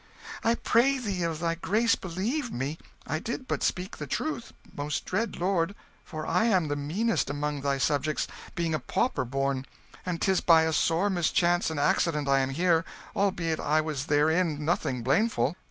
"I 0.43 0.55
pray 0.55 0.97
thee 0.97 1.21
of 1.21 1.37
thy 1.39 1.53
grace 1.53 1.93
believe 1.93 2.51
me, 2.51 2.79
I 3.05 3.19
did 3.19 3.47
but 3.47 3.61
speak 3.61 3.97
the 3.97 4.07
truth, 4.07 4.51
most 4.75 5.05
dread 5.05 5.35
lord; 5.37 5.75
for 6.03 6.25
I 6.25 6.45
am 6.45 6.69
the 6.69 6.75
meanest 6.75 7.29
among 7.29 7.61
thy 7.61 7.77
subjects, 7.77 8.25
being 8.55 8.73
a 8.73 8.79
pauper 8.79 9.25
born, 9.25 9.63
and 10.03 10.19
'tis 10.19 10.41
by 10.41 10.63
a 10.63 10.73
sore 10.73 11.11
mischance 11.11 11.69
and 11.69 11.79
accident 11.79 12.27
I 12.27 12.39
am 12.39 12.49
here, 12.49 12.83
albeit 13.15 13.59
I 13.59 13.79
was 13.81 14.07
therein 14.07 14.65
nothing 14.65 15.03
blameful. 15.03 15.55